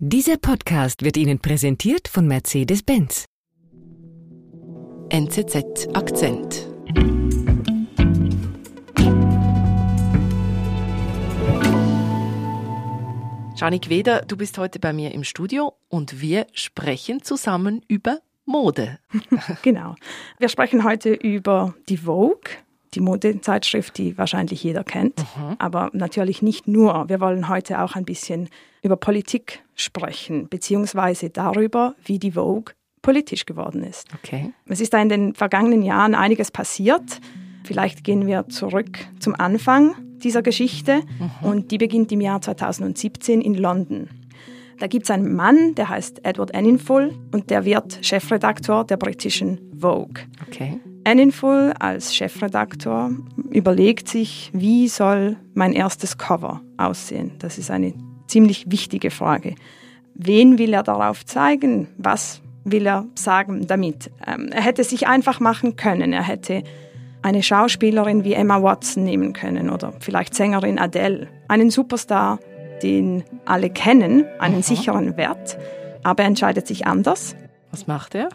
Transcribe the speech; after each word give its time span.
Dieser 0.00 0.38
Podcast 0.38 1.04
wird 1.04 1.16
Ihnen 1.16 1.38
präsentiert 1.38 2.08
von 2.08 2.26
Mercedes-Benz. 2.26 3.26
NZZ 5.08 5.86
Akzent. 5.94 6.68
Janik 13.56 13.88
Weder, 13.88 14.22
du 14.22 14.36
bist 14.36 14.58
heute 14.58 14.80
bei 14.80 14.92
mir 14.92 15.12
im 15.14 15.22
Studio 15.22 15.74
und 15.88 16.20
wir 16.20 16.48
sprechen 16.54 17.22
zusammen 17.22 17.80
über 17.86 18.18
Mode. 18.46 18.98
genau. 19.62 19.94
Wir 20.40 20.48
sprechen 20.48 20.82
heute 20.82 21.14
über 21.14 21.76
die 21.88 21.98
Vogue, 21.98 22.50
die 22.94 23.00
Modezeitschrift, 23.00 23.98
die 23.98 24.16
wahrscheinlich 24.16 24.62
jeder 24.62 24.84
kennt. 24.84 25.18
Mhm. 25.18 25.56
Aber 25.58 25.90
natürlich 25.92 26.42
nicht 26.42 26.68
nur. 26.68 27.08
Wir 27.08 27.20
wollen 27.20 27.48
heute 27.48 27.82
auch 27.82 27.94
ein 27.94 28.04
bisschen 28.04 28.48
über 28.82 28.96
Politik 28.96 29.62
sprechen, 29.74 30.48
beziehungsweise 30.48 31.30
darüber, 31.30 31.94
wie 32.04 32.18
die 32.18 32.32
Vogue 32.32 32.74
politisch 33.02 33.44
geworden 33.46 33.82
ist. 33.84 34.08
Okay. 34.14 34.52
Es 34.66 34.80
ist 34.80 34.94
da 34.94 35.00
in 35.00 35.08
den 35.08 35.34
vergangenen 35.34 35.82
Jahren 35.82 36.14
einiges 36.14 36.50
passiert. 36.50 37.20
Vielleicht 37.64 38.04
gehen 38.04 38.26
wir 38.26 38.48
zurück 38.48 38.98
zum 39.20 39.34
Anfang 39.34 39.94
dieser 40.22 40.42
Geschichte 40.42 41.02
mhm. 41.18 41.48
und 41.48 41.70
die 41.70 41.78
beginnt 41.78 42.12
im 42.12 42.20
Jahr 42.20 42.40
2017 42.40 43.40
in 43.40 43.54
London. 43.54 44.08
Da 44.78 44.86
gibt 44.86 45.04
es 45.04 45.10
einen 45.10 45.34
Mann, 45.34 45.74
der 45.74 45.88
heißt 45.88 46.24
Edward 46.24 46.52
Enninful 46.52 47.14
und 47.32 47.50
der 47.50 47.64
wird 47.64 47.98
Chefredaktor 48.02 48.84
der 48.84 48.96
britischen 48.96 49.60
Vogue. 49.78 50.24
Okay. 50.46 50.80
Enninful 51.04 51.74
als 51.78 52.14
Chefredaktor 52.14 53.10
überlegt 53.50 54.08
sich, 54.08 54.50
wie 54.54 54.88
soll 54.88 55.36
mein 55.52 55.72
erstes 55.72 56.16
Cover 56.16 56.62
aussehen. 56.78 57.32
Das 57.38 57.58
ist 57.58 57.70
eine 57.70 57.94
ziemlich 58.26 58.70
wichtige 58.70 59.10
Frage. 59.10 59.54
Wen 60.14 60.58
will 60.58 60.72
er 60.72 60.82
darauf 60.82 61.26
zeigen? 61.26 61.88
Was 61.98 62.40
will 62.64 62.86
er 62.86 63.06
sagen 63.14 63.66
damit? 63.66 64.10
Ähm, 64.26 64.48
er 64.50 64.62
hätte 64.62 64.82
sich 64.82 65.06
einfach 65.06 65.40
machen 65.40 65.76
können. 65.76 66.12
Er 66.12 66.22
hätte 66.22 66.62
eine 67.20 67.42
Schauspielerin 67.42 68.24
wie 68.24 68.34
Emma 68.34 68.62
Watson 68.62 69.04
nehmen 69.04 69.32
können 69.32 69.70
oder 69.70 69.92
vielleicht 70.00 70.34
Sängerin 70.34 70.78
Adele. 70.78 71.28
Einen 71.48 71.70
Superstar, 71.70 72.38
den 72.82 73.24
alle 73.44 73.70
kennen, 73.70 74.24
einen 74.38 74.56
Aha. 74.56 74.62
sicheren 74.62 75.16
Wert. 75.16 75.58
Aber 76.02 76.22
er 76.22 76.28
entscheidet 76.28 76.66
sich 76.66 76.86
anders. 76.86 77.34
Was 77.70 77.86
macht 77.86 78.14
er? 78.14 78.28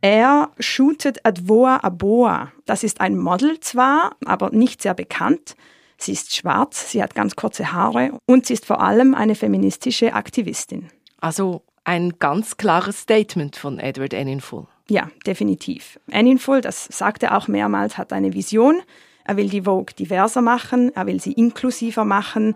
Er 0.00 0.50
shootet 0.58 1.24
Adwoa 1.26 1.80
Aboa. 1.82 2.52
Das 2.64 2.84
ist 2.84 3.00
ein 3.00 3.18
Model 3.18 3.60
zwar, 3.60 4.16
aber 4.24 4.50
nicht 4.50 4.82
sehr 4.82 4.94
bekannt. 4.94 5.56
Sie 5.98 6.12
ist 6.12 6.34
schwarz, 6.34 6.90
sie 6.90 7.02
hat 7.02 7.14
ganz 7.14 7.36
kurze 7.36 7.72
Haare 7.72 8.18
und 8.26 8.46
sie 8.46 8.54
ist 8.54 8.64
vor 8.64 8.80
allem 8.80 9.14
eine 9.14 9.34
feministische 9.34 10.14
Aktivistin. 10.14 10.88
Also 11.20 11.62
ein 11.84 12.14
ganz 12.18 12.56
klares 12.56 13.00
Statement 13.00 13.56
von 13.56 13.78
Edward 13.78 14.14
Enninful. 14.14 14.66
Ja, 14.88 15.10
definitiv. 15.26 16.00
Enninful, 16.10 16.62
das 16.62 16.86
sagt 16.86 17.22
er 17.22 17.36
auch 17.36 17.48
mehrmals, 17.48 17.98
hat 17.98 18.14
eine 18.14 18.32
Vision. 18.32 18.80
Er 19.24 19.36
will 19.36 19.50
die 19.50 19.62
Vogue 19.62 19.94
diverser 19.98 20.40
machen, 20.40 20.90
er 20.94 21.06
will 21.06 21.20
sie 21.20 21.32
inklusiver 21.32 22.06
machen. 22.06 22.54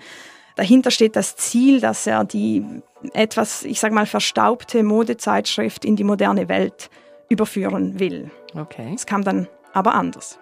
Dahinter 0.56 0.91
steht 0.91 1.15
das 1.15 1.37
Ziel, 1.37 1.81
dass 1.81 2.06
er 2.06 2.25
die 2.25 2.65
etwas, 3.12 3.65
ich 3.65 3.78
sage 3.78 3.95
mal, 3.95 4.06
verstaubte 4.06 4.83
Modezeitschrift 4.83 5.84
in 5.84 5.97
die 5.97 6.05
moderne 6.05 6.48
Welt 6.48 6.89
überführen 7.28 7.98
will. 7.98 8.30
Okay. 8.55 8.92
Es 8.94 9.06
kam 9.06 9.25
dann 9.25 9.48
aber 9.72 9.94
anders. 9.94 10.39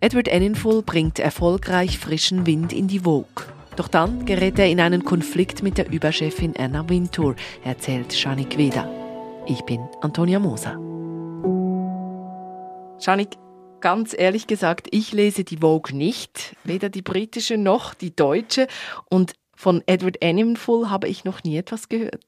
Edward 0.00 0.28
Enninful 0.28 0.82
bringt 0.82 1.18
erfolgreich 1.18 1.98
frischen 1.98 2.46
Wind 2.46 2.72
in 2.72 2.88
die 2.88 3.00
Vogue. 3.00 3.44
Doch 3.76 3.88
dann 3.88 4.24
gerät 4.24 4.58
er 4.58 4.68
in 4.68 4.80
einen 4.80 5.04
Konflikt 5.04 5.62
mit 5.62 5.78
der 5.78 5.90
Überchefin 5.90 6.54
Anna 6.56 6.88
Wintour, 6.88 7.36
erzählt 7.64 8.12
Shani 8.12 8.44
Queda. 8.44 8.88
Ich 9.46 9.62
bin 9.62 9.80
Antonia 10.00 10.38
Moser. 10.38 10.78
Shanik, 12.98 13.36
ganz 13.80 14.14
ehrlich 14.16 14.46
gesagt, 14.46 14.88
ich 14.90 15.12
lese 15.12 15.44
die 15.44 15.58
Vogue 15.58 15.96
nicht, 15.96 16.56
weder 16.64 16.88
die 16.88 17.02
britische 17.02 17.56
noch 17.56 17.94
die 17.94 18.14
deutsche. 18.14 18.66
Und 19.08 19.34
von 19.54 19.82
Edward 19.86 20.22
Enninful 20.22 20.90
habe 20.90 21.08
ich 21.08 21.24
noch 21.24 21.42
nie 21.44 21.56
etwas 21.56 21.88
gehört. 21.88 22.24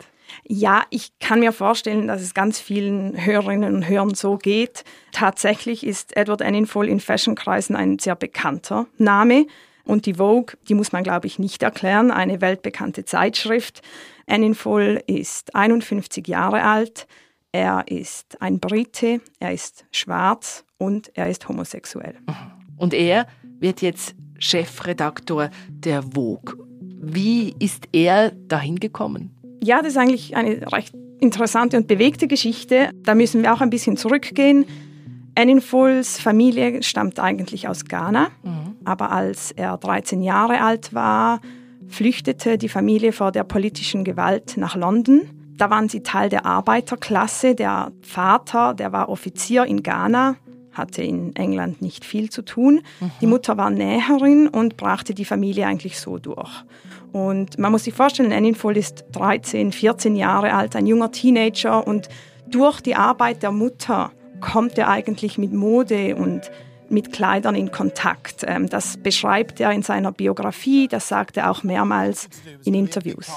Ja, 0.46 0.84
ich 0.90 1.18
kann 1.18 1.40
mir 1.40 1.52
vorstellen, 1.52 2.08
dass 2.08 2.22
es 2.22 2.34
ganz 2.34 2.60
vielen 2.60 3.24
Hörerinnen 3.24 3.74
und 3.74 3.88
Hörern 3.88 4.14
so 4.14 4.36
geht. 4.36 4.84
Tatsächlich 5.12 5.86
ist 5.86 6.16
Edward 6.16 6.40
Enninful 6.40 6.88
in 6.88 7.00
Fashionkreisen 7.00 7.76
ein 7.76 7.98
sehr 7.98 8.16
bekannter 8.16 8.86
Name. 8.98 9.46
Und 9.84 10.06
die 10.06 10.14
Vogue, 10.14 10.56
die 10.68 10.74
muss 10.74 10.92
man, 10.92 11.02
glaube 11.02 11.26
ich, 11.26 11.38
nicht 11.38 11.62
erklären, 11.62 12.10
eine 12.10 12.40
weltbekannte 12.40 13.04
Zeitschrift. 13.04 13.82
Enninful 14.26 15.02
ist 15.06 15.54
51 15.54 16.28
Jahre 16.28 16.62
alt, 16.62 17.06
er 17.50 17.84
ist 17.88 18.40
ein 18.40 18.60
Brite, 18.60 19.20
er 19.38 19.52
ist 19.52 19.84
schwarz 19.90 20.64
und 20.78 21.10
er 21.14 21.28
ist 21.28 21.48
homosexuell. 21.48 22.16
Und 22.76 22.94
er 22.94 23.26
wird 23.58 23.82
jetzt 23.82 24.14
Chefredaktor 24.38 25.50
der 25.68 26.02
Vogue. 26.02 26.56
Wie 26.80 27.54
ist 27.58 27.88
er 27.92 28.30
dahin 28.30 28.76
gekommen? 28.76 29.41
Ja, 29.62 29.78
das 29.80 29.92
ist 29.92 29.96
eigentlich 29.96 30.36
eine 30.36 30.72
recht 30.72 30.94
interessante 31.20 31.76
und 31.76 31.86
bewegte 31.86 32.26
Geschichte. 32.26 32.90
Da 33.04 33.14
müssen 33.14 33.42
wir 33.42 33.54
auch 33.54 33.60
ein 33.60 33.70
bisschen 33.70 33.96
zurückgehen. 33.96 34.66
Enninfuls 35.34 36.18
Familie 36.18 36.82
stammt 36.82 37.18
eigentlich 37.18 37.68
aus 37.68 37.84
Ghana, 37.84 38.28
mhm. 38.42 38.76
aber 38.84 39.12
als 39.12 39.52
er 39.52 39.78
13 39.78 40.22
Jahre 40.22 40.60
alt 40.60 40.92
war, 40.92 41.40
flüchtete 41.88 42.58
die 42.58 42.68
Familie 42.68 43.12
vor 43.12 43.32
der 43.32 43.44
politischen 43.44 44.04
Gewalt 44.04 44.56
nach 44.56 44.76
London. 44.76 45.22
Da 45.56 45.70
waren 45.70 45.88
sie 45.88 46.02
Teil 46.02 46.28
der 46.28 46.44
Arbeiterklasse. 46.44 47.54
Der 47.54 47.92
Vater, 48.02 48.74
der 48.74 48.92
war 48.92 49.08
Offizier 49.08 49.64
in 49.64 49.82
Ghana, 49.82 50.36
hatte 50.72 51.02
in 51.02 51.36
England 51.36 51.80
nicht 51.80 52.04
viel 52.04 52.30
zu 52.30 52.42
tun. 52.42 52.80
Mhm. 53.00 53.10
Die 53.20 53.26
Mutter 53.26 53.56
war 53.56 53.70
Näherin 53.70 54.48
und 54.48 54.76
brachte 54.76 55.14
die 55.14 55.24
Familie 55.24 55.66
eigentlich 55.66 56.00
so 56.00 56.18
durch. 56.18 56.64
Und 57.12 57.58
man 57.58 57.72
muss 57.72 57.84
sich 57.84 57.94
vorstellen, 57.94 58.32
Enninful 58.32 58.76
ist 58.76 59.04
13, 59.12 59.72
14 59.72 60.16
Jahre 60.16 60.54
alt, 60.54 60.74
ein 60.76 60.86
junger 60.86 61.12
Teenager 61.12 61.86
und 61.86 62.08
durch 62.46 62.80
die 62.80 62.94
Arbeit 62.94 63.42
der 63.42 63.52
Mutter 63.52 64.12
kommt 64.40 64.76
er 64.78 64.88
eigentlich 64.88 65.38
mit 65.38 65.52
Mode 65.52 66.16
und 66.16 66.50
mit 66.92 67.12
Kleidern 67.12 67.54
in 67.54 67.72
Kontakt. 67.72 68.44
Ähm, 68.46 68.68
das 68.68 68.98
beschreibt 68.98 69.60
er 69.60 69.72
in 69.72 69.82
seiner 69.82 70.12
Biografie, 70.12 70.88
das 70.88 71.08
sagt 71.08 71.36
er 71.38 71.50
auch 71.50 71.62
mehrmals 71.62 72.28
in 72.64 72.74
Interviews. 72.74 73.28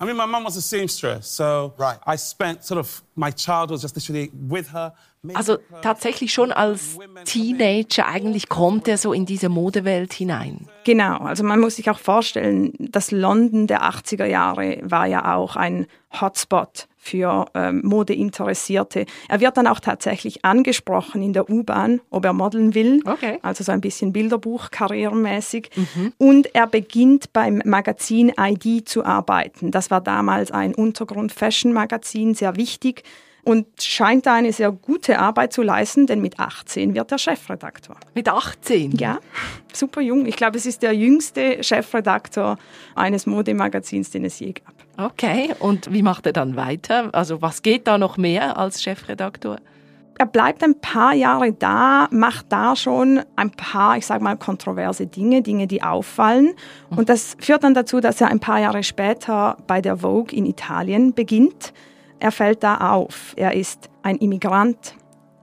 I 0.00 0.04
mean, 0.04 0.16
my 0.16 0.26
mom 0.26 0.44
was 0.44 0.56
a 0.56 0.60
seamstress, 0.60 1.36
so 1.36 1.72
I 2.06 2.16
spent 2.16 2.64
sort 2.64 2.80
of 2.80 3.02
my 3.14 3.32
childhood 3.32 3.80
just 3.80 3.96
literally 3.96 4.30
with 4.32 4.72
her. 4.72 4.94
Also 5.32 5.56
tatsächlich 5.80 6.34
schon 6.34 6.52
als 6.52 6.98
Teenager 7.24 8.06
eigentlich 8.06 8.50
kommt 8.50 8.86
er 8.88 8.98
so 8.98 9.14
in 9.14 9.24
diese 9.24 9.48
Modewelt 9.48 10.12
hinein. 10.12 10.68
Genau, 10.84 11.16
also 11.18 11.44
man 11.44 11.60
muss 11.60 11.76
sich 11.76 11.88
auch 11.88 11.98
vorstellen, 11.98 12.74
das 12.78 13.10
London 13.10 13.66
der 13.66 13.84
80er 13.84 14.26
Jahre 14.26 14.80
war 14.82 15.06
ja 15.06 15.34
auch 15.34 15.56
ein 15.56 15.86
Hotspot 16.20 16.88
für 17.04 17.46
ähm, 17.54 17.82
Modeinteressierte. 17.84 19.04
Er 19.28 19.40
wird 19.40 19.58
dann 19.58 19.66
auch 19.66 19.80
tatsächlich 19.80 20.44
angesprochen 20.44 21.22
in 21.22 21.34
der 21.34 21.50
U-Bahn, 21.50 22.00
ob 22.08 22.24
er 22.24 22.32
modeln 22.32 22.74
will. 22.74 23.02
Okay. 23.04 23.38
Also 23.42 23.62
so 23.62 23.72
ein 23.72 23.82
bisschen 23.82 24.12
Bilderbuch, 24.12 24.70
karrieremäßig. 24.70 25.70
Mhm. 25.76 26.12
Und 26.16 26.54
er 26.54 26.66
beginnt 26.66 27.34
beim 27.34 27.60
Magazin 27.66 28.32
ID 28.38 28.88
zu 28.88 29.04
arbeiten. 29.04 29.70
Das 29.70 29.90
war 29.90 30.00
damals 30.00 30.50
ein 30.50 30.74
Untergrund-Fashion-Magazin, 30.74 32.34
sehr 32.34 32.56
wichtig 32.56 33.03
und 33.44 33.66
scheint 33.80 34.26
da 34.26 34.34
eine 34.34 34.52
sehr 34.52 34.72
gute 34.72 35.18
Arbeit 35.18 35.52
zu 35.52 35.62
leisten, 35.62 36.06
denn 36.06 36.20
mit 36.20 36.40
18 36.40 36.94
wird 36.94 37.12
er 37.12 37.18
Chefredaktor. 37.18 37.96
Mit 38.14 38.28
18? 38.28 38.92
Ja, 38.92 39.18
super 39.72 40.00
jung. 40.00 40.26
Ich 40.26 40.36
glaube, 40.36 40.56
es 40.56 40.66
ist 40.66 40.82
der 40.82 40.92
jüngste 40.92 41.62
Chefredaktor 41.62 42.58
eines 42.94 43.26
Modemagazins, 43.26 44.10
den 44.10 44.24
es 44.24 44.38
je 44.38 44.52
gab. 44.52 44.74
Okay, 44.96 45.54
und 45.58 45.92
wie 45.92 46.02
macht 46.02 46.26
er 46.26 46.32
dann 46.32 46.56
weiter? 46.56 47.10
Also 47.12 47.42
was 47.42 47.62
geht 47.62 47.86
da 47.86 47.98
noch 47.98 48.16
mehr 48.16 48.56
als 48.56 48.82
Chefredaktor? 48.82 49.58
Er 50.16 50.26
bleibt 50.26 50.62
ein 50.62 50.80
paar 50.80 51.12
Jahre 51.12 51.52
da, 51.52 52.06
macht 52.12 52.46
da 52.50 52.76
schon 52.76 53.20
ein 53.34 53.50
paar, 53.50 53.96
ich 53.96 54.06
sage 54.06 54.22
mal, 54.22 54.36
kontroverse 54.36 55.08
Dinge, 55.08 55.42
Dinge, 55.42 55.66
die 55.66 55.82
auffallen. 55.82 56.54
Und 56.90 57.08
das 57.08 57.36
führt 57.40 57.64
dann 57.64 57.74
dazu, 57.74 58.00
dass 58.00 58.20
er 58.20 58.28
ein 58.28 58.38
paar 58.38 58.60
Jahre 58.60 58.84
später 58.84 59.56
bei 59.66 59.80
der 59.80 59.98
Vogue 59.98 60.32
in 60.32 60.46
Italien 60.46 61.14
beginnt 61.14 61.72
er 62.20 62.32
fällt 62.32 62.62
da 62.62 62.92
auf. 62.92 63.34
Er 63.36 63.54
ist 63.54 63.90
ein 64.02 64.16
Immigrant. 64.16 64.94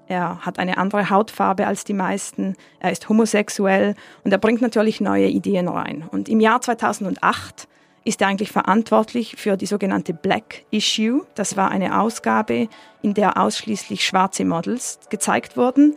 Er 0.08 0.46
hat 0.46 0.60
eine 0.60 0.78
andere 0.78 1.10
Hautfarbe 1.10 1.68
als 1.68 1.84
die 1.84 1.94
meisten. 1.94 2.56
Er 2.80 2.92
ist 2.92 3.08
homosexuell 3.08 3.96
und 4.24 4.32
er 4.32 4.38
bringt 4.38 4.62
natürlich 4.62 5.00
neue 5.00 5.28
Ideen 5.28 5.68
rein. 5.68 6.08
Und 6.12 6.28
im 6.28 6.40
Jahr 6.40 6.60
2008 6.60 7.68
ist 8.04 8.22
er 8.22 8.28
eigentlich 8.28 8.52
verantwortlich 8.52 9.36
für 9.38 9.58
die 9.58 9.68
sogenannte 9.68 10.14
Black 10.14 10.66
Issue. 10.72 11.26
Das 11.36 11.56
war 11.56 11.72
eine 11.72 12.00
Ausgabe, 12.00 12.68
in 13.02 13.14
der 13.14 13.38
ausschließlich 13.38 14.04
schwarze 14.04 14.44
Models 14.44 15.00
gezeigt 15.10 15.56
wurden. 15.56 15.96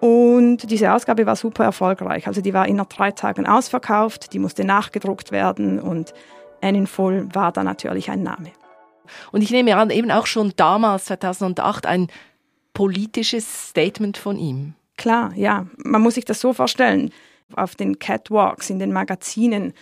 Und 0.00 0.70
diese 0.70 0.92
Ausgabe 0.92 1.24
war 1.24 1.36
super 1.36 1.64
erfolgreich. 1.64 2.26
Also 2.26 2.42
die 2.42 2.52
war 2.52 2.68
innerhalb 2.68 2.90
drei 2.90 3.10
Tagen 3.10 3.46
ausverkauft, 3.46 4.32
die 4.34 4.38
musste 4.38 4.64
nachgedruckt 4.64 5.32
werden 5.32 5.80
und 5.80 6.12
Annie 6.60 6.86
Full 6.86 7.28
war 7.32 7.52
da 7.52 7.64
natürlich 7.64 8.10
ein 8.10 8.22
Name. 8.22 8.50
Und 9.32 9.42
ich 9.42 9.50
nehme 9.50 9.76
an, 9.76 9.90
eben 9.90 10.10
auch 10.10 10.26
schon 10.26 10.52
damals, 10.56 11.06
2008, 11.06 11.86
ein 11.86 12.08
politisches 12.74 13.68
Statement 13.70 14.16
von 14.18 14.38
ihm. 14.38 14.74
Klar, 14.96 15.32
ja. 15.34 15.66
Man 15.78 16.02
muss 16.02 16.14
sich 16.14 16.24
das 16.24 16.40
so 16.40 16.52
vorstellen. 16.52 17.10
Auf 17.54 17.76
den 17.76 17.98
Catwalks, 17.98 18.70
in 18.70 18.78
den 18.78 18.92
Magazinen, 18.92 19.72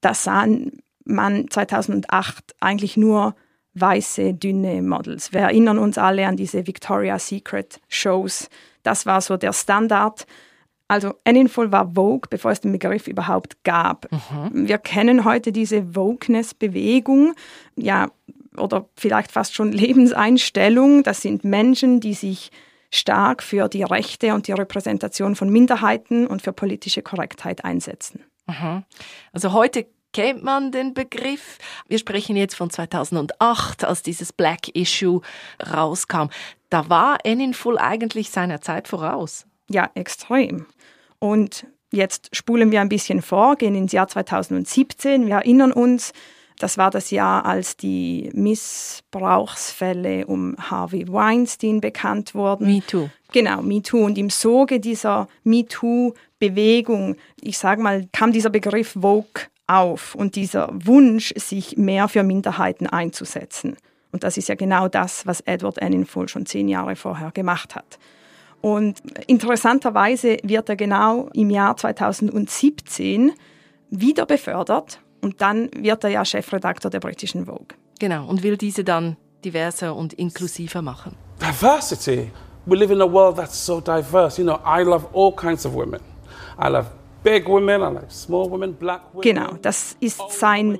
da 0.00 0.14
sahen 0.14 0.82
man 1.04 1.48
2008 1.48 2.54
eigentlich 2.60 2.96
nur 2.96 3.34
weiße, 3.74 4.34
dünne 4.34 4.82
Models. 4.82 5.32
Wir 5.32 5.40
erinnern 5.40 5.78
uns 5.78 5.98
alle 5.98 6.26
an 6.26 6.36
diese 6.36 6.66
Victoria's 6.66 7.28
Secret 7.28 7.80
Shows. 7.88 8.48
Das 8.82 9.06
war 9.06 9.20
so 9.20 9.36
der 9.36 9.52
Standard. 9.52 10.26
Also 10.86 11.14
Anninful 11.24 11.72
war 11.72 11.94
Vogue, 11.94 12.28
bevor 12.30 12.50
es 12.50 12.60
den 12.60 12.72
Begriff 12.72 13.08
überhaupt 13.08 13.64
gab. 13.64 14.06
Mhm. 14.12 14.68
Wir 14.68 14.78
kennen 14.78 15.24
heute 15.24 15.50
diese 15.50 15.94
Wokeness-Bewegung, 15.96 17.34
ja, 17.76 18.10
oder 18.56 18.88
vielleicht 18.96 19.32
fast 19.32 19.54
schon 19.54 19.72
Lebenseinstellung. 19.72 21.02
Das 21.02 21.22
sind 21.22 21.44
Menschen, 21.44 22.00
die 22.00 22.14
sich 22.14 22.50
stark 22.90 23.42
für 23.42 23.68
die 23.68 23.82
Rechte 23.82 24.34
und 24.34 24.46
die 24.46 24.52
Repräsentation 24.52 25.34
von 25.34 25.50
Minderheiten 25.50 26.26
und 26.26 26.42
für 26.42 26.52
politische 26.52 27.02
Korrektheit 27.02 27.64
einsetzen. 27.64 28.24
Also 29.32 29.52
heute 29.52 29.86
kennt 30.12 30.44
man 30.44 30.70
den 30.70 30.94
Begriff. 30.94 31.58
Wir 31.88 31.98
sprechen 31.98 32.36
jetzt 32.36 32.54
von 32.54 32.70
2008, 32.70 33.84
als 33.84 34.02
dieses 34.02 34.32
Black 34.32 34.68
Issue 34.74 35.22
rauskam. 35.72 36.28
Da 36.70 36.88
war 36.88 37.18
Eninful 37.24 37.78
eigentlich 37.78 38.30
seiner 38.30 38.60
Zeit 38.60 38.86
voraus. 38.86 39.46
Ja, 39.68 39.90
extrem. 39.94 40.66
Und 41.18 41.66
jetzt 41.90 42.36
spulen 42.36 42.70
wir 42.70 42.80
ein 42.80 42.88
bisschen 42.88 43.22
vor, 43.22 43.56
gehen 43.56 43.74
ins 43.74 43.92
Jahr 43.92 44.06
2017. 44.06 45.26
Wir 45.26 45.36
erinnern 45.36 45.72
uns, 45.72 46.12
das 46.58 46.78
war 46.78 46.90
das 46.90 47.10
Jahr, 47.10 47.44
als 47.44 47.76
die 47.76 48.30
Missbrauchsfälle 48.32 50.26
um 50.26 50.56
Harvey 50.58 51.10
Weinstein 51.10 51.80
bekannt 51.80 52.34
wurden. 52.34 52.66
Me 52.66 52.82
Too. 52.86 53.08
Genau, 53.32 53.62
Me 53.62 53.82
Too. 53.82 54.04
Und 54.04 54.16
im 54.18 54.30
Soge 54.30 54.78
dieser 54.78 55.28
Me 55.42 55.66
Too-Bewegung, 55.66 57.16
ich 57.40 57.58
sage 57.58 57.82
mal, 57.82 58.08
kam 58.12 58.32
dieser 58.32 58.50
Begriff 58.50 58.92
Vogue 58.92 59.42
auf 59.66 60.14
und 60.14 60.36
dieser 60.36 60.68
Wunsch, 60.72 61.32
sich 61.36 61.76
mehr 61.76 62.08
für 62.08 62.22
Minderheiten 62.22 62.86
einzusetzen. 62.86 63.76
Und 64.12 64.22
das 64.22 64.36
ist 64.36 64.48
ja 64.48 64.54
genau 64.54 64.86
das, 64.88 65.26
was 65.26 65.40
Edward 65.40 65.78
Enninful 65.78 66.28
schon 66.28 66.46
zehn 66.46 66.68
Jahre 66.68 66.94
vorher 66.94 67.32
gemacht 67.32 67.74
hat. 67.74 67.98
Und 68.60 69.02
interessanterweise 69.26 70.36
wird 70.42 70.68
er 70.68 70.76
genau 70.76 71.28
im 71.34 71.50
Jahr 71.50 71.76
2017 71.76 73.32
wieder 73.90 74.24
befördert 74.24 75.00
und 75.24 75.40
dann 75.40 75.70
wird 75.74 76.04
er 76.04 76.10
ja 76.10 76.24
Chefredakteur 76.24 76.90
der 76.90 77.00
britischen 77.00 77.46
Vogue. 77.46 77.68
Genau, 77.98 78.26
und 78.26 78.42
will 78.42 78.56
diese 78.56 78.84
dann 78.84 79.16
diverser 79.44 79.96
und 79.96 80.12
inklusiver 80.12 80.82
machen. 80.82 81.16
Diversity. 81.40 82.30
We 82.66 82.76
live 82.76 82.90
in 82.90 83.02
a 83.02 83.10
world 83.10 83.36
that's 83.36 83.64
so 83.64 83.80
diverse. 83.80 84.40
You 84.40 84.46
know, 84.46 84.58
I 84.64 84.82
love 84.82 85.06
all 85.12 85.34
kinds 85.34 85.66
of 85.66 85.74
women. 85.74 86.00
I 86.58 86.68
love 86.68 86.86
big 87.22 87.48
women, 87.48 87.80
I 87.80 87.94
like 87.94 88.10
small 88.10 88.50
women, 88.50 88.74
black 88.74 89.02
women. 89.12 89.22
Genau, 89.22 89.54
das 89.60 89.96
ist 90.00 90.20
sein 90.28 90.78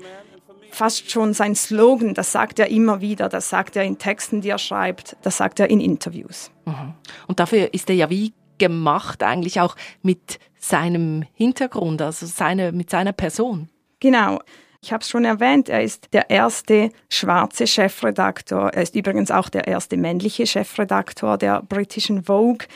fast 0.71 1.09
schon 1.09 1.35
sein 1.35 1.55
Slogan, 1.55 2.15
das 2.15 2.33
sagt 2.33 2.59
er 2.59 2.69
immer 2.69 3.01
wieder, 3.01 3.29
das 3.29 3.49
sagt 3.49 3.77
er 3.77 3.85
in 3.85 3.97
Texten, 3.97 4.41
die 4.41 4.49
er 4.49 4.59
schreibt, 4.59 5.17
das 5.23 5.37
sagt 5.37 5.61
er 5.61 5.71
in 5.71 5.81
Interviews. 5.81 6.51
Mhm. 6.65 6.95
Und 7.29 7.39
dafür 7.39 7.73
ist 7.73 7.89
er 7.89 7.97
ja 7.97 8.11
wie 8.11 8.35
gemacht 8.59 9.23
eigentlich 9.23 9.61
auch 9.61 9.77
mit 10.03 10.41
seinem 10.59 11.25
Hintergrund, 11.35 12.03
also 12.03 12.27
seine, 12.27 12.73
mit 12.73 12.91
seiner 12.91 13.13
Person. 13.13 13.69
Genau. 14.05 14.39
Ich 14.83 14.93
habe 14.93 15.01
es 15.01 15.09
schon 15.09 15.25
erwähnt, 15.25 15.71
er 15.71 15.83
ist 15.83 16.13
der 16.13 16.29
erste 16.29 16.91
schwarze 17.09 17.67
Chefredaktor. 17.67 18.69
Er 18.75 18.83
ist 18.83 18.95
übrigens 18.95 19.31
auch 19.31 19.49
der 19.49 19.67
erste 19.67 19.97
männliche 19.97 20.47
Chefredaktor 20.47 21.39
der 21.39 21.63
britischen 21.63 22.25
Vogue. 22.25 22.67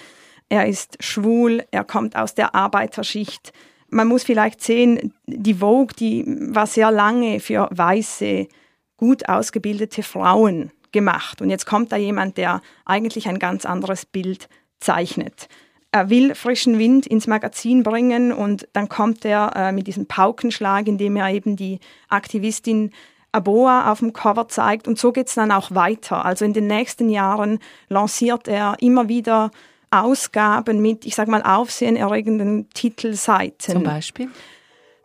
Er 0.49 0.67
ist 0.67 0.97
schwul, 1.05 1.65
er 1.71 1.85
kommt 1.85 2.17
aus 2.17 2.35
der 2.35 2.55
Arbeiterschicht. 2.55 3.53
Man 3.91 4.09
muss 4.09 4.23
vielleicht 4.23 4.63
sehen, 4.63 5.13
die 5.27 5.53
Vogue, 5.53 5.95
die 5.99 6.25
war 6.27 6.67
sehr 6.67 6.91
lange 6.91 7.41
für 7.41 7.69
weiße, 7.73 8.49
gut 8.97 9.29
ausgebildete 9.29 10.03
Frauen 10.03 10.73
gemacht. 10.93 11.43
Und 11.43 11.51
jetzt 11.51 11.67
kommt 11.67 11.93
da 11.93 11.97
jemand, 11.99 12.39
der 12.39 12.63
eigentlich 12.87 13.29
ein 13.29 13.39
ganz 13.39 13.67
anderes 13.67 14.07
Bild 14.07 14.49
zeichnet 14.81 15.47
er 15.91 16.11
will 16.11 16.35
frischen 16.35 16.79
Wind 16.79 17.07
ins 17.07 17.27
Magazin 17.27 17.83
bringen 17.83 18.33
und 18.33 18.69
dann 18.73 18.89
kommt 18.89 19.25
er 19.25 19.53
äh, 19.57 19.73
mit 19.73 19.87
diesem 19.87 20.07
Paukenschlag, 20.07 20.87
indem 20.87 21.17
er 21.17 21.31
eben 21.31 21.57
die 21.57 21.81
Aktivistin 22.09 22.93
Aboa 23.33 23.91
auf 23.93 23.99
dem 23.99 24.13
Cover 24.13 24.49
zeigt 24.49 24.89
und 24.89 24.99
so 24.99 25.13
geht 25.13 25.29
es 25.29 25.35
dann 25.35 25.53
auch 25.53 25.71
weiter. 25.75 26.25
Also 26.25 26.45
in 26.45 26.53
den 26.53 26.67
nächsten 26.67 27.09
Jahren 27.09 27.59
lanciert 27.89 28.49
er 28.49 28.77
immer 28.81 29.09
wieder 29.09 29.51
Ausgaben 29.91 30.81
mit, 30.81 31.07
ich 31.07 31.15
sage 31.15 31.31
mal, 31.31 31.43
aufsehenerregenden 31.43 32.69
Titelseiten. 32.71 33.75
Zum 33.75 33.83
Beispiel? 33.83 34.29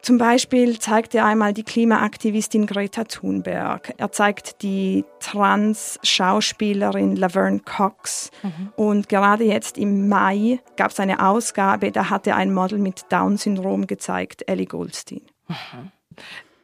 Zum 0.03 0.17
Beispiel 0.17 0.79
zeigt 0.79 1.15
er 1.15 1.23
einmal 1.23 1.53
die 1.53 1.63
Klimaaktivistin 1.63 2.65
Greta 2.65 3.05
Thunberg. 3.05 3.93
Er 3.95 4.11
zeigt 4.11 4.61
die 4.61 5.05
Trans-Schauspielerin 5.21 7.15
Laverne 7.15 7.61
Cox. 7.61 8.29
Mhm. 8.43 8.73
Und 8.75 9.07
gerade 9.07 9.45
jetzt 9.45 9.77
im 9.77 10.09
Mai 10.09 10.59
gab 10.75 10.91
es 10.91 10.99
eine 10.99 11.25
Ausgabe, 11.25 11.93
da 11.93 12.09
hat 12.09 12.27
er 12.27 12.35
ein 12.35 12.53
Model 12.53 12.79
mit 12.79 13.05
Down-Syndrom 13.13 13.87
gezeigt, 13.87 14.43
Ellie 14.45 14.65
Goldstein. 14.65 15.21
Mhm. 15.47 15.91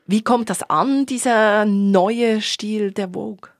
Wie 0.06 0.22
kommt 0.22 0.50
das 0.50 0.70
an, 0.70 1.06
dieser 1.06 1.64
neue 1.64 2.42
Stil 2.42 2.92
der 2.92 3.08
Vogue? 3.14 3.52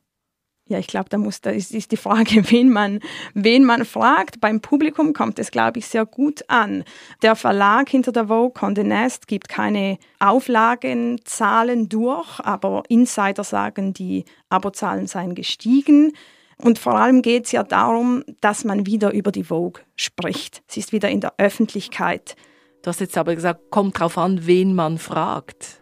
Ja, 0.70 0.78
ich 0.78 0.86
glaube, 0.86 1.10
da 1.10 1.18
muss, 1.18 1.42
da 1.42 1.50
ist, 1.50 1.74
ist 1.74 1.92
die 1.92 1.98
Frage, 1.98 2.44
wen 2.52 2.70
man, 2.70 3.00
wen 3.34 3.66
man 3.66 3.86
fragt. 3.86 4.40
Beim 4.40 4.62
Publikum 4.62 5.14
kommt 5.14 5.40
es, 5.40 5.50
glaube 5.50 5.80
ich, 5.80 5.88
sehr 5.88 6.06
gut 6.06 6.44
an. 6.48 6.84
Der 7.24 7.36
Verlag 7.36 7.90
hinter 7.90 8.12
der 8.12 8.28
Vogue, 8.28 8.54
Condé 8.54 8.84
Nast, 8.84 9.28
gibt 9.28 9.50
keine 9.50 9.98
Auflagenzahlen 10.20 11.90
durch, 11.90 12.40
aber 12.42 12.84
Insider 12.88 13.44
sagen, 13.44 13.94
die 13.94 14.26
Abozahlen 14.50 15.08
seien 15.08 15.34
gestiegen. 15.34 16.14
Und 16.58 16.78
vor 16.78 16.96
allem 16.96 17.24
geht 17.24 17.46
es 17.46 17.52
ja 17.52 17.64
darum, 17.64 18.24
dass 18.40 18.64
man 18.64 18.86
wieder 18.86 19.12
über 19.12 19.32
die 19.32 19.46
Vogue 19.46 19.82
spricht. 19.96 20.62
Sie 20.68 20.82
ist 20.82 20.92
wieder 20.92 21.10
in 21.10 21.22
der 21.22 21.34
Öffentlichkeit. 21.38 22.36
Du 22.84 22.90
hast 22.90 23.00
jetzt 23.00 23.18
aber 23.18 23.34
gesagt, 23.34 23.72
kommt 23.72 24.00
drauf 24.00 24.20
an, 24.20 24.46
wen 24.46 24.76
man 24.76 25.00
fragt. 25.00 25.82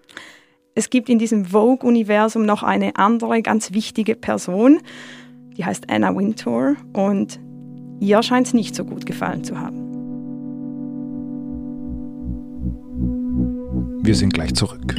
Es 0.78 0.92
gibt 0.92 1.10
in 1.10 1.18
diesem 1.18 1.46
Vogue-Universum 1.46 2.46
noch 2.46 2.62
eine 2.62 2.98
andere 2.98 3.42
ganz 3.42 3.74
wichtige 3.74 4.14
Person, 4.14 4.78
die 5.58 5.66
heißt 5.66 5.90
Anna 5.90 6.16
Wintour 6.16 6.76
und 6.94 7.40
ihr 8.00 8.22
scheint 8.22 8.46
es 8.46 8.54
nicht 8.54 8.76
so 8.76 8.86
gut 8.86 9.08
gefallen 9.08 9.44
zu 9.44 9.60
haben. 9.60 9.80
Wir 14.04 14.14
sind 14.14 14.36
gleich 14.36 14.54
zurück. 14.54 14.94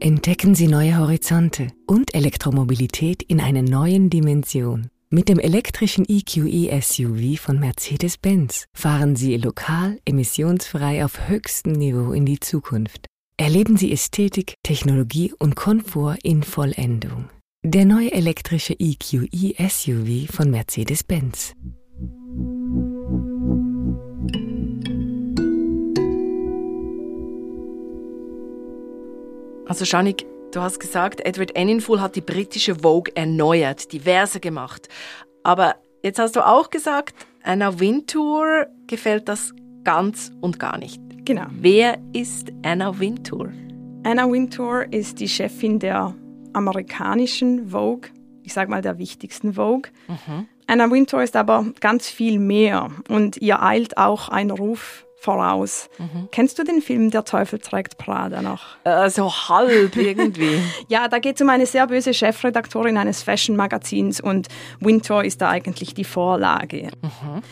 Entdecken 0.00 0.56
Sie 0.56 0.66
neue 0.66 0.98
Horizonte 0.98 1.68
und 1.86 2.12
Elektromobilität 2.12 3.22
in 3.22 3.40
einer 3.40 3.62
neuen 3.62 4.10
Dimension. 4.10 4.88
Mit 5.10 5.30
dem 5.30 5.38
elektrischen 5.38 6.04
EQE 6.06 6.82
SUV 6.82 7.40
von 7.40 7.58
Mercedes-Benz 7.58 8.66
fahren 8.74 9.16
Sie 9.16 9.38
lokal 9.38 9.98
emissionsfrei 10.04 11.02
auf 11.02 11.30
höchstem 11.30 11.72
Niveau 11.72 12.12
in 12.12 12.26
die 12.26 12.40
Zukunft. 12.40 13.06
Erleben 13.38 13.78
Sie 13.78 13.90
Ästhetik, 13.90 14.56
Technologie 14.62 15.32
und 15.38 15.56
Komfort 15.56 16.18
in 16.22 16.42
Vollendung. 16.42 17.30
Der 17.62 17.86
neue 17.86 18.12
elektrische 18.12 18.74
EQE 18.78 19.54
SUV 19.56 20.30
von 20.30 20.50
Mercedes-Benz. 20.50 21.54
Also 29.64 29.86
Janik, 29.86 30.26
Du 30.50 30.62
hast 30.62 30.80
gesagt, 30.80 31.20
Edward 31.26 31.54
Enninful 31.56 32.00
hat 32.00 32.16
die 32.16 32.22
britische 32.22 32.76
Vogue 32.76 33.12
erneuert, 33.14 33.92
diverse 33.92 34.40
gemacht. 34.40 34.88
Aber 35.42 35.76
jetzt 36.02 36.18
hast 36.18 36.36
du 36.36 36.46
auch 36.46 36.70
gesagt, 36.70 37.14
Anna 37.42 37.78
Wintour 37.78 38.66
gefällt 38.86 39.28
das 39.28 39.52
ganz 39.84 40.32
und 40.40 40.58
gar 40.58 40.78
nicht. 40.78 41.02
Genau. 41.26 41.44
Wer 41.50 41.98
ist 42.14 42.48
Anna 42.62 42.98
Wintour? 42.98 43.52
Anna 44.04 44.30
Wintour 44.30 44.90
ist 44.90 45.20
die 45.20 45.28
Chefin 45.28 45.80
der 45.80 46.14
amerikanischen 46.54 47.68
Vogue, 47.68 48.08
ich 48.42 48.54
sage 48.54 48.70
mal 48.70 48.80
der 48.80 48.96
wichtigsten 48.96 49.52
Vogue. 49.52 49.90
Mhm. 50.08 50.48
Anna 50.66 50.90
Wintour 50.90 51.22
ist 51.22 51.36
aber 51.36 51.66
ganz 51.80 52.08
viel 52.08 52.38
mehr 52.38 52.88
und 53.10 53.36
ihr 53.36 53.62
eilt 53.62 53.98
auch 53.98 54.30
ein 54.30 54.50
Ruf 54.50 55.04
voraus. 55.18 55.88
Mhm. 55.98 56.28
Kennst 56.30 56.58
du 56.58 56.64
den 56.64 56.80
Film 56.80 57.10
Der 57.10 57.24
Teufel 57.24 57.58
trägt 57.58 57.98
Prada 57.98 58.40
noch? 58.42 58.76
Äh, 58.84 59.10
so 59.10 59.30
halb 59.30 59.96
irgendwie. 59.96 60.60
ja, 60.88 61.08
da 61.08 61.18
geht 61.18 61.36
es 61.36 61.42
um 61.42 61.48
eine 61.48 61.66
sehr 61.66 61.86
böse 61.86 62.14
Chefredaktorin 62.14 62.96
eines 62.96 63.22
Fashion-Magazins 63.22 64.20
und 64.20 64.48
Winter 64.80 65.24
ist 65.24 65.40
da 65.40 65.50
eigentlich 65.50 65.94
die 65.94 66.04
Vorlage. 66.04 66.90
Mhm. 67.02 67.42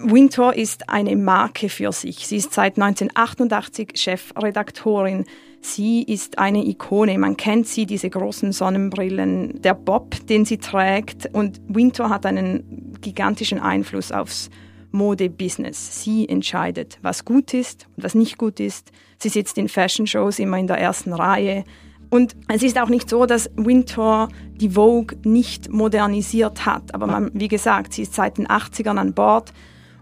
Wintour 0.00 0.54
ist 0.54 0.88
eine 0.88 1.16
Marke 1.16 1.68
für 1.68 1.92
sich. 1.92 2.26
Sie 2.26 2.36
ist 2.36 2.52
seit 2.52 2.78
1988 2.78 3.92
Chefredaktorin. 3.94 5.24
Sie 5.60 6.02
ist 6.02 6.38
eine 6.38 6.64
Ikone. 6.64 7.18
Man 7.18 7.36
kennt 7.36 7.66
sie, 7.66 7.84
diese 7.84 8.08
großen 8.08 8.52
Sonnenbrillen, 8.52 9.60
der 9.60 9.74
Bob, 9.74 10.14
den 10.28 10.44
sie 10.44 10.58
trägt. 10.58 11.28
Und 11.32 11.60
Wintour 11.66 12.10
hat 12.10 12.26
einen 12.26 12.96
gigantischen 13.00 13.58
Einfluss 13.58 14.12
aufs 14.12 14.50
Modebusiness. 14.90 16.02
Sie 16.02 16.28
entscheidet, 16.28 16.98
was 17.02 17.24
gut 17.24 17.54
ist 17.54 17.86
und 17.96 18.04
was 18.04 18.14
nicht 18.14 18.38
gut 18.38 18.60
ist. 18.60 18.90
Sie 19.18 19.28
sitzt 19.28 19.58
in 19.58 19.68
Fashion-Shows 19.68 20.38
immer 20.38 20.58
in 20.58 20.66
der 20.66 20.78
ersten 20.78 21.12
Reihe. 21.12 21.64
Und 22.10 22.36
es 22.48 22.62
ist 22.62 22.78
auch 22.80 22.88
nicht 22.88 23.10
so, 23.10 23.26
dass 23.26 23.50
Wintour 23.56 24.28
die 24.56 24.70
Vogue 24.70 25.18
nicht 25.24 25.70
modernisiert 25.70 26.64
hat. 26.64 26.94
Aber 26.94 27.06
man, 27.06 27.30
wie 27.34 27.48
gesagt, 27.48 27.92
sie 27.92 28.02
ist 28.02 28.14
seit 28.14 28.38
den 28.38 28.46
80ern 28.46 28.96
an 28.96 29.12
Bord. 29.12 29.52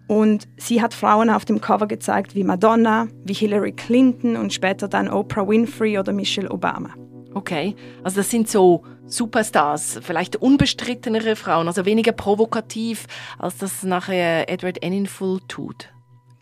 Und 0.06 0.46
sie 0.56 0.80
hat 0.80 0.94
Frauen 0.94 1.30
auf 1.30 1.44
dem 1.44 1.60
Cover 1.60 1.88
gezeigt 1.88 2.36
wie 2.36 2.44
Madonna, 2.44 3.08
wie 3.24 3.32
Hillary 3.32 3.72
Clinton 3.72 4.36
und 4.36 4.52
später 4.52 4.86
dann 4.86 5.08
Oprah 5.08 5.48
Winfrey 5.48 5.98
oder 5.98 6.12
Michelle 6.12 6.50
Obama. 6.50 6.90
Okay, 7.34 7.74
also 8.02 8.18
das 8.20 8.30
sind 8.30 8.48
so 8.48 8.84
Superstars, 9.08 10.00
vielleicht 10.02 10.36
unbestrittenere 10.36 11.36
Frauen, 11.36 11.68
also 11.68 11.84
weniger 11.84 12.12
provokativ, 12.12 13.06
als 13.38 13.58
das 13.58 13.82
nachher 13.82 14.48
Edward 14.50 14.82
Enninful 14.82 15.40
tut. 15.48 15.88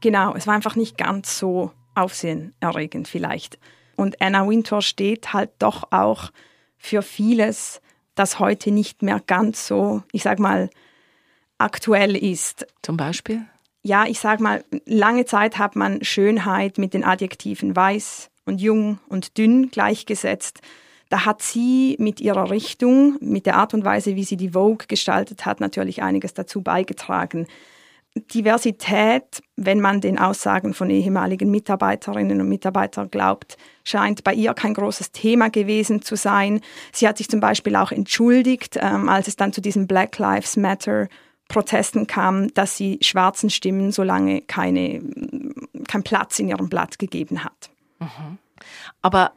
Genau, 0.01 0.35
es 0.35 0.47
war 0.47 0.55
einfach 0.55 0.77
nicht 0.77 0.97
ganz 0.97 1.39
so 1.39 1.73
aufsehenerregend 1.95 3.07
vielleicht. 3.07 3.59
Und 3.97 4.21
Anna 4.21 4.49
Wintour 4.49 4.83
steht 4.83 5.33
halt 5.33 5.51
doch 5.59 5.93
auch 5.93 6.31
für 6.77 7.03
vieles, 7.03 7.81
das 8.15 8.39
heute 8.39 8.71
nicht 8.71 9.03
mehr 9.03 9.21
ganz 9.27 9.67
so, 9.67 10.03
ich 10.13 10.23
sag 10.23 10.39
mal, 10.39 10.71
aktuell 11.59 12.17
ist. 12.17 12.67
Zum 12.83 12.97
Beispiel? 12.97 13.45
Ja, 13.83 14.07
ich 14.07 14.19
sag 14.19 14.41
mal, 14.41 14.65
lange 14.87 15.27
Zeit 15.27 15.59
hat 15.59 15.77
man 15.77 16.03
Schönheit 16.03 16.79
mit 16.79 16.95
den 16.95 17.05
Adjektiven 17.05 17.77
weiß 17.77 18.31
und 18.47 18.61
jung 18.61 18.99
und 19.09 19.37
dünn 19.37 19.71
gleichgesetzt. 19.71 20.61
Da 21.15 21.25
hat 21.25 21.43
sie 21.43 21.95
mit 22.01 22.21
ihrer 22.21 22.51
Richtung, 22.51 23.19
mit 23.21 23.47
der 23.47 23.55
Art 23.55 23.73
und 23.73 23.85
Weise, 23.85 24.17
wie 24.17 24.25
sie 24.25 24.37
die 24.37 24.51
Vogue 24.51 24.89
gestaltet 24.89 25.47
hat, 25.47 25.61
natürlich 25.61 26.03
einiges 26.03 26.35
dazu 26.35 26.61
beigetragen. 26.61 27.47
Diversität, 28.17 29.41
wenn 29.55 29.81
man 29.81 30.01
den 30.01 30.19
Aussagen 30.19 30.75
von 30.75 30.91
ehemaligen 30.91 31.53
Mitarbeiterinnen 31.53 32.41
und 32.41 32.49
Mitarbeitern 32.49 33.13
glaubt, 33.13 33.57
scheint 33.85 34.25
bei 34.25 34.35
ihr 34.35 34.55
kein 34.55 34.75
großes 34.75 35.13
Thema 35.13 35.51
gewesen 35.51 36.03
zu 36.03 36.17
sein. 36.17 36.61
Sie 36.91 37.07
hat 37.07 37.19
sich 37.19 37.29
zum 37.29 37.39
Beispiel 37.39 37.77
auch 37.77 37.93
entschuldigt, 37.93 38.77
ähm, 38.83 39.09
als 39.09 39.29
es 39.29 39.37
dann 39.37 39.53
zu 39.53 39.61
diesem 39.61 39.87
Black 39.87 40.19
Lives 40.19 40.57
Matter 40.57 41.07
Protesten 41.47 42.09
kam, 42.09 42.53
dass 42.55 42.77
sie 42.77 42.99
schwarzen 43.03 43.51
Stimmen 43.51 43.93
so 43.93 44.03
lange 44.03 44.41
keine, 44.41 45.01
keinen 45.87 46.03
Platz 46.03 46.41
in 46.41 46.49
ihrem 46.49 46.69
Blatt 46.69 46.99
gegeben 46.99 47.45
hat. 47.45 47.71
Mhm. 48.01 48.39
Aber 49.01 49.31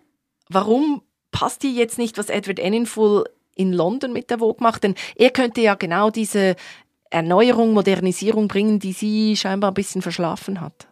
warum 0.49 1.03
passt 1.37 1.61
dir 1.61 1.69
jetzt 1.69 1.99
nicht, 1.99 2.17
was 2.17 2.29
Edward 2.29 2.57
Enninful 2.57 3.25
in 3.55 3.71
London 3.71 4.11
mit 4.11 4.31
der 4.31 4.39
Vogue 4.39 4.57
macht? 4.59 4.83
Denn 4.83 4.95
er 5.15 5.29
könnte 5.29 5.61
ja 5.61 5.75
genau 5.75 6.09
diese 6.09 6.55
Erneuerung, 7.11 7.73
Modernisierung 7.73 8.47
bringen, 8.47 8.79
die 8.79 8.91
sie 8.91 9.37
scheinbar 9.37 9.69
ein 9.69 9.75
bisschen 9.75 10.01
verschlafen 10.01 10.61
hat. 10.61 10.87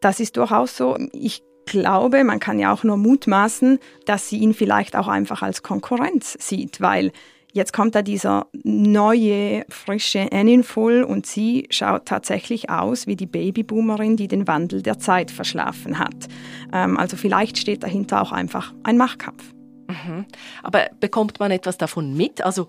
Das 0.00 0.18
ist 0.18 0.36
durchaus 0.36 0.76
so. 0.76 0.98
Ich 1.12 1.44
glaube, 1.66 2.24
man 2.24 2.40
kann 2.40 2.58
ja 2.58 2.72
auch 2.72 2.82
nur 2.82 2.96
mutmaßen, 2.96 3.78
dass 4.06 4.28
sie 4.28 4.38
ihn 4.38 4.54
vielleicht 4.54 4.96
auch 4.96 5.06
einfach 5.06 5.40
als 5.40 5.62
Konkurrenz 5.62 6.36
sieht, 6.40 6.80
weil 6.80 7.12
jetzt 7.58 7.72
kommt 7.72 7.94
da 7.94 8.02
dieser 8.02 8.46
neue, 8.62 9.66
frische 9.68 10.32
Annin 10.32 10.62
Full 10.62 11.02
und 11.02 11.26
sie 11.26 11.66
schaut 11.70 12.06
tatsächlich 12.06 12.70
aus 12.70 13.06
wie 13.06 13.16
die 13.16 13.26
Babyboomerin, 13.26 14.16
die 14.16 14.28
den 14.28 14.46
Wandel 14.46 14.80
der 14.80 14.98
Zeit 14.98 15.30
verschlafen 15.30 15.98
hat. 15.98 16.28
Ähm, 16.72 16.96
also 16.96 17.16
vielleicht 17.16 17.58
steht 17.58 17.82
dahinter 17.82 18.22
auch 18.22 18.32
einfach 18.32 18.72
ein 18.84 18.96
Machtkampf. 18.96 19.52
Mhm. 19.88 20.24
Aber 20.62 20.86
bekommt 21.00 21.40
man 21.40 21.50
etwas 21.50 21.76
davon 21.76 22.16
mit? 22.16 22.42
Also 22.42 22.68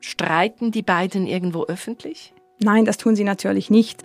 Streiten 0.00 0.72
die 0.72 0.82
beiden 0.82 1.26
irgendwo 1.26 1.64
öffentlich? 1.66 2.32
Nein, 2.58 2.84
das 2.84 2.96
tun 2.96 3.14
sie 3.14 3.24
natürlich 3.24 3.70
nicht. 3.70 4.02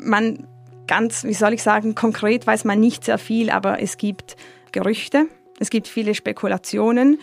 Man 0.00 0.46
ganz, 0.86 1.24
wie 1.24 1.34
soll 1.34 1.52
ich 1.52 1.62
sagen, 1.62 1.94
konkret 1.94 2.46
weiß 2.46 2.64
man 2.64 2.80
nicht 2.80 3.04
sehr 3.04 3.18
viel, 3.18 3.50
aber 3.50 3.82
es 3.82 3.96
gibt 3.96 4.36
Gerüchte, 4.72 5.26
es 5.58 5.70
gibt 5.70 5.88
viele 5.88 6.14
Spekulationen 6.14 7.18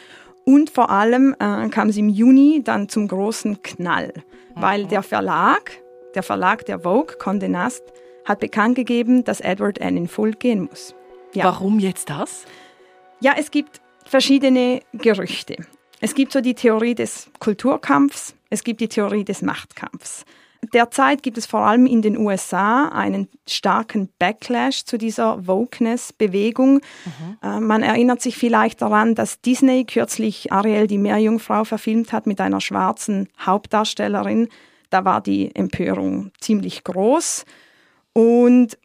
und 0.46 0.70
vor 0.70 0.90
allem 0.90 1.36
äh, 1.40 1.70
kam 1.70 1.90
es 1.90 1.98
im 1.98 2.10
Juni 2.10 2.62
dann 2.64 2.90
zum 2.90 3.08
großen 3.08 3.62
Knall, 3.62 4.14
weil 4.56 4.86
der 4.86 5.04
Verlag, 5.04 5.72
der 6.16 6.24
Verlag 6.24 6.66
der 6.66 6.80
Vogue, 6.80 7.16
Condé 7.18 7.48
Nast, 7.48 7.84
hat 8.26 8.40
bekannt 8.40 8.76
gegeben, 8.76 9.24
dass 9.24 9.42
Edward 9.42 9.80
N. 9.80 9.98
in 9.98 10.08
Full 10.08 10.34
gehen 10.34 10.68
muss. 10.70 10.96
Ja. 11.34 11.46
Warum 11.46 11.80
jetzt 11.80 12.10
das? 12.10 12.46
Ja, 13.20 13.34
es 13.38 13.52
gibt 13.52 13.82
verschiedene 14.06 14.82
Gerüchte. 14.94 15.58
Es 16.02 16.16
gibt 16.16 16.34
so 16.34 16.42
die 16.42 16.54
Theorie 16.54 16.96
des 16.96 17.30
Kulturkampfs, 17.40 18.36
es 18.50 18.64
gibt 18.64 18.82
die 18.82 18.90
Theorie 18.90 19.24
des 19.24 19.42
Machtkampfs. 19.42 20.26
Derzeit 20.74 21.24
gibt 21.24 21.38
es 21.38 21.46
vor 21.46 21.62
allem 21.62 21.86
in 21.86 22.02
den 22.02 22.18
USA 22.18 22.88
einen 22.90 23.28
starken 23.48 24.10
Backlash 24.20 24.86
zu 24.86 24.98
dieser 24.98 25.46
Wokeness-Bewegung. 25.48 26.76
Mhm. 26.76 27.38
Äh, 27.42 27.60
man 27.60 27.84
erinnert 27.84 28.22
sich 28.22 28.38
vielleicht 28.38 28.82
daran, 28.82 29.16
dass 29.16 29.42
Disney 29.42 29.86
kürzlich 29.86 30.52
Ariel 30.52 30.88
die 30.88 30.98
Meerjungfrau 30.98 31.64
verfilmt 31.64 32.14
hat 32.14 32.28
mit 32.28 32.40
einer 32.40 32.62
schwarzen 32.62 33.30
Hauptdarstellerin. 33.40 34.48
Da 34.90 35.06
war 35.06 35.22
die 35.22 35.54
Empörung 35.56 36.32
ziemlich 36.40 36.84
groß. 36.84 37.46
Und 38.14 38.78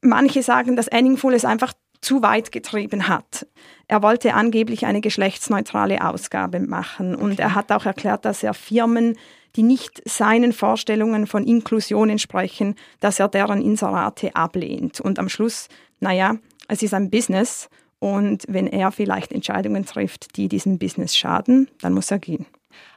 manche 0.00 0.42
sagen, 0.42 0.76
dass 0.76 0.88
Anningful 0.88 1.34
es 1.34 1.44
einfach 1.44 1.72
zu 2.00 2.22
weit 2.22 2.52
getrieben 2.52 3.08
hat. 3.08 3.46
Er 3.88 4.02
wollte 4.02 4.34
angeblich 4.34 4.86
eine 4.86 5.00
geschlechtsneutrale 5.00 6.06
Ausgabe 6.06 6.60
machen 6.60 7.14
und 7.14 7.38
er 7.38 7.54
hat 7.54 7.70
auch 7.72 7.86
erklärt, 7.86 8.24
dass 8.24 8.42
er 8.42 8.54
Firmen, 8.54 9.16
die 9.54 9.62
nicht 9.62 10.02
seinen 10.08 10.52
Vorstellungen 10.52 11.26
von 11.26 11.44
Inklusion 11.44 12.10
entsprechen, 12.10 12.74
dass 13.00 13.20
er 13.20 13.28
deren 13.28 13.62
Inserate 13.62 14.34
ablehnt. 14.34 15.00
Und 15.00 15.18
am 15.18 15.28
Schluss, 15.28 15.68
naja, 16.00 16.36
es 16.68 16.82
ist 16.82 16.94
ein 16.94 17.10
Business 17.10 17.68
und 17.98 18.44
wenn 18.48 18.66
er 18.66 18.92
vielleicht 18.92 19.32
Entscheidungen 19.32 19.86
trifft, 19.86 20.36
die 20.36 20.48
diesem 20.48 20.78
Business 20.78 21.16
schaden, 21.16 21.68
dann 21.80 21.94
muss 21.94 22.10
er 22.10 22.18
gehen. 22.18 22.46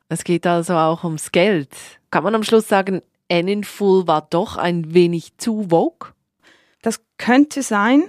Es 0.09 0.23
geht 0.23 0.45
also 0.47 0.73
auch 0.73 1.03
ums 1.03 1.31
Geld. 1.31 1.69
Kann 2.09 2.23
man 2.23 2.35
am 2.35 2.43
Schluss 2.43 2.67
sagen, 2.67 3.01
Annin 3.31 3.63
Full 3.63 4.07
war 4.07 4.27
doch 4.29 4.57
ein 4.57 4.93
wenig 4.93 5.37
zu 5.37 5.67
vogue? 5.69 6.13
Das 6.81 7.01
könnte 7.17 7.61
sein. 7.61 8.03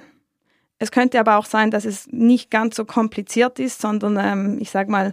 Es 0.81 0.91
könnte 0.91 1.21
aber 1.21 1.37
auch 1.37 1.45
sein, 1.45 1.71
dass 1.71 1.85
es 1.85 2.09
nicht 2.11 2.51
ganz 2.51 2.75
so 2.75 2.87
kompliziert 2.87 3.59
ist, 3.59 3.83
sondern 3.83 4.19
ähm, 4.19 4.59
ich 4.61 4.71
sage 4.71 4.91
mal 4.91 5.13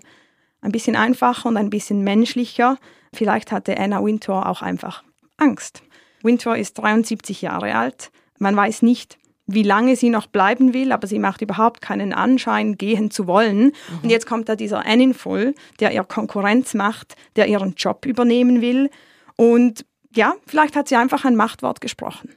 ein 0.62 0.72
bisschen 0.72 0.96
einfacher 0.96 1.50
und 1.50 1.58
ein 1.58 1.70
bisschen 1.70 2.04
menschlicher. 2.04 2.78
Vielleicht 3.14 3.52
hatte 3.52 3.78
Anna 3.78 4.04
Wintour 4.04 4.48
auch 4.48 4.62
einfach 4.62 5.04
Angst. 5.36 5.84
Wintour 6.24 6.58
ist 6.58 6.76
73 6.76 7.42
Jahre 7.42 7.76
alt. 7.76 8.12
Man 8.40 8.56
weiß 8.56 8.82
nicht, 8.82 9.20
wie 9.46 9.64
lange 9.64 9.98
sie 9.98 10.10
noch 10.10 10.28
bleiben 10.28 10.74
will, 10.74 10.94
aber 10.94 11.06
sie 11.06 11.20
macht 11.20 11.42
überhaupt 11.42 11.82
keinen 11.82 12.14
Anschein, 12.14 12.78
gehen 12.78 13.12
zu 13.12 13.28
wollen. 13.28 13.66
Mhm. 13.66 14.00
Und 14.04 14.10
jetzt 14.10 14.26
kommt 14.26 14.48
da 14.48 14.56
dieser 14.56 14.86
Anninful, 14.86 15.54
der 15.82 15.92
ihr 15.92 16.04
Konkurrenz 16.06 16.76
macht, 16.76 17.16
der 17.36 17.48
ihren 17.48 17.74
Job 17.76 18.06
übernehmen 18.06 18.62
will. 18.62 18.90
Und 19.36 19.86
ja, 20.16 20.36
vielleicht 20.46 20.78
hat 20.78 20.88
sie 20.88 20.96
einfach 20.96 21.26
ein 21.26 21.36
Machtwort 21.36 21.82
gesprochen. 21.82 22.36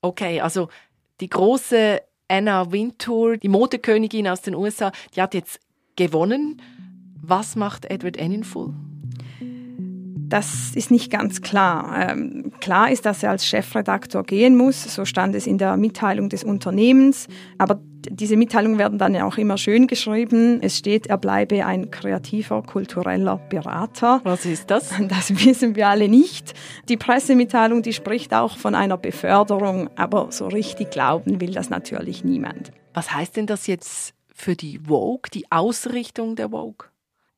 Okay, 0.00 0.40
also 0.40 0.68
die 1.20 1.28
große 1.28 2.00
Anna 2.28 2.70
Wintour, 2.70 3.38
die 3.38 3.48
Modekönigin 3.48 4.28
aus 4.28 4.42
den 4.42 4.54
USA, 4.54 4.92
die 5.16 5.22
hat 5.22 5.34
jetzt 5.34 5.60
gewonnen. 5.96 6.60
Was 7.20 7.56
macht 7.56 7.90
Edward 7.90 8.16
Enninful? 8.16 8.74
Das 10.28 10.74
ist 10.74 10.90
nicht 10.90 11.10
ganz 11.10 11.40
klar. 11.40 12.10
Ähm, 12.10 12.52
klar 12.60 12.90
ist, 12.90 13.06
dass 13.06 13.22
er 13.22 13.30
als 13.30 13.46
Chefredaktor 13.46 14.24
gehen 14.24 14.56
muss, 14.56 14.94
so 14.94 15.06
stand 15.06 15.34
es 15.34 15.46
in 15.46 15.56
der 15.56 15.78
Mitteilung 15.78 16.28
des 16.28 16.44
Unternehmens. 16.44 17.28
Aber 17.56 17.80
diese 18.08 18.36
Mitteilungen 18.36 18.78
werden 18.78 18.98
dann 18.98 19.14
ja 19.14 19.24
auch 19.26 19.38
immer 19.38 19.58
schön 19.58 19.86
geschrieben. 19.86 20.60
Es 20.62 20.78
steht, 20.78 21.06
er 21.06 21.18
bleibe 21.18 21.64
ein 21.66 21.90
kreativer, 21.90 22.62
kultureller 22.62 23.36
Berater. 23.36 24.20
Was 24.24 24.44
ist 24.44 24.70
das? 24.70 24.94
Das 25.08 25.44
wissen 25.44 25.74
wir 25.74 25.88
alle 25.88 26.08
nicht. 26.08 26.54
Die 26.88 26.96
Pressemitteilung, 26.96 27.82
die 27.82 27.92
spricht 27.92 28.34
auch 28.34 28.56
von 28.56 28.74
einer 28.74 28.96
Beförderung, 28.96 29.90
aber 29.96 30.30
so 30.30 30.48
richtig 30.48 30.90
glauben 30.90 31.40
will 31.40 31.52
das 31.52 31.70
natürlich 31.70 32.24
niemand. 32.24 32.72
Was 32.94 33.12
heißt 33.12 33.36
denn 33.36 33.46
das 33.46 33.66
jetzt 33.66 34.14
für 34.34 34.54
die 34.54 34.80
Vogue, 34.86 35.30
die 35.32 35.50
Ausrichtung 35.50 36.36
der 36.36 36.50
Vogue? 36.50 36.88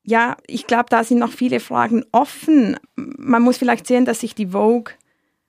ja, 0.03 0.37
ich 0.47 0.67
glaube, 0.67 0.87
da 0.89 1.05
sind 1.05 1.19
noch 1.19 1.31
viele 1.31 1.61
Fragen 1.61 2.05
offen. 2.11 2.77
Man 2.97 3.43
muss 3.43 3.59
vielleicht 3.59 3.87
sehen, 3.87 4.07
dass 4.07 4.21
sich 4.21 4.35
die 4.35 4.49
Vogue 4.49 4.95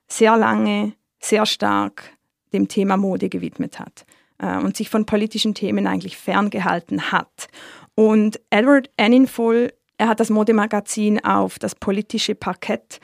sehr 0.08 0.36
lange, 0.36 0.92
sehr 1.18 1.46
stark 1.46 2.16
dem 2.52 2.68
Thema 2.68 2.96
Mode 2.96 3.30
gewidmet 3.30 3.80
hat 3.80 4.04
äh, 4.42 4.58
und 4.58 4.76
sich 4.76 4.90
von 4.90 5.06
politischen 5.06 5.54
Themen 5.54 5.86
eigentlich 5.86 6.18
ferngehalten 6.18 7.10
hat. 7.10 7.48
Und 7.94 8.38
Edward 8.50 8.90
Enninful, 8.98 9.72
er 9.96 10.08
hat 10.08 10.20
das 10.20 10.28
Modemagazin 10.28 11.24
auf 11.24 11.58
das 11.58 11.74
politische 11.74 12.34
Parkett 12.34 13.00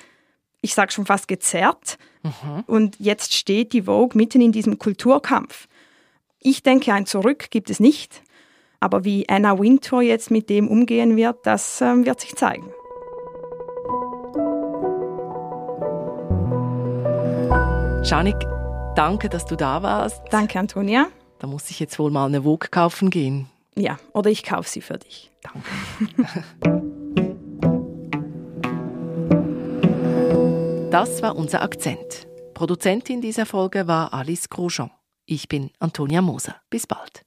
ich 0.61 0.75
sage 0.75 0.92
schon 0.92 1.07
fast 1.07 1.28
gezerrt. 1.28 1.99
Mhm. 2.23 2.64
Und 2.66 2.97
jetzt 2.99 3.35
steht 3.35 3.73
die 3.73 3.83
Vogue 3.83 4.16
mitten 4.16 4.40
in 4.40 4.52
diesem 4.52 4.78
Kulturkampf. 4.78 5.68
Ich 6.40 6.62
denke, 6.62 6.92
ein 6.92 7.07
Zurück 7.07 7.50
gibt 7.50 7.71
es 7.71 7.80
nicht. 7.80 8.23
Aber 8.80 9.04
wie 9.04 9.28
Anna 9.28 9.59
Wintour 9.59 10.02
jetzt 10.02 10.30
mit 10.30 10.49
dem 10.49 10.68
umgehen 10.68 11.16
wird, 11.16 11.38
das 11.45 11.80
äh, 11.80 12.04
wird 12.04 12.21
sich 12.21 12.35
zeigen. 12.37 12.73
Janik, 18.04 18.37
danke, 18.95 19.28
dass 19.28 19.45
du 19.45 19.57
da 19.57 19.83
warst. 19.83 20.23
Danke, 20.30 20.59
Antonia. 20.59 21.09
Da 21.38 21.47
muss 21.47 21.71
ich 21.71 21.78
jetzt 21.78 21.99
wohl 21.99 22.11
mal 22.11 22.26
eine 22.26 22.42
Vogue 22.42 22.68
kaufen 22.68 23.11
gehen. 23.11 23.49
Ja, 23.76 23.99
oder 24.12 24.30
ich 24.30 24.42
kaufe 24.42 24.68
sie 24.68 24.80
für 24.80 24.99
dich. 24.99 25.30
Danke. 25.42 25.61
das 30.90 31.23
war 31.23 31.37
unser 31.37 31.62
Akzent. 31.62 32.26
Produzentin 32.54 33.21
dieser 33.21 33.47
Folge 33.47 33.87
war 33.87 34.12
Alice 34.12 34.49
Grosjean. 34.49 34.90
Ich 35.26 35.47
bin 35.47 35.71
Antonia 35.78 36.23
Moser. 36.23 36.57
Bis 36.71 36.88
bald. 36.88 37.23